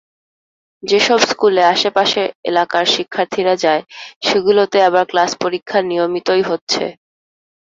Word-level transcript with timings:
যেসব 0.83 1.19
স্কুলে 1.29 1.63
আশপাশের 1.73 2.27
এলাকার 2.45 2.85
শিক্ষার্থীরা 2.95 3.53
যায়, 3.63 3.81
সেগুলোতে 4.21 4.77
আবার 4.87 5.03
ক্লাস-পরীক্ষা 5.11 5.79
নিয়মিতই 5.89 6.43
হচ্ছে। 6.49 6.83